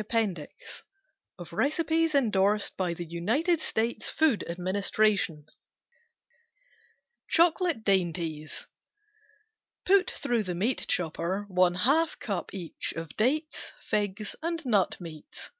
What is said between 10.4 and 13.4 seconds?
the meat chopper one half cup each of